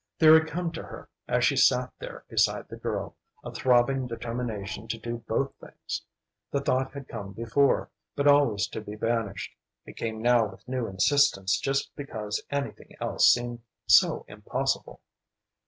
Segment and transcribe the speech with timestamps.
[0.17, 4.87] There had come to her, as she sat there beside the girl, a throbbing determination
[4.87, 6.01] to do both things.
[6.49, 9.53] The thought had come before, but always to be banished.
[9.85, 15.01] It came now with new insistence just because anything else seemed so impossible.